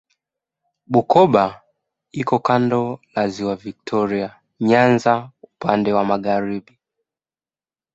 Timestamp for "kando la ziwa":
2.47-3.55